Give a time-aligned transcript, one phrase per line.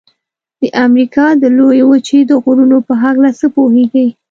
[0.61, 4.07] د امریکا د لویې وچې د غرونو په هکله څه پوهیږئ؟